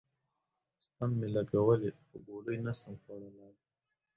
ستن 0.85 1.09
می 1.19 1.27
لګولی 1.35 1.89
خو 2.05 2.15
ګولی 2.25 2.57
نسم 2.65 2.93
خوړلای 3.01 3.53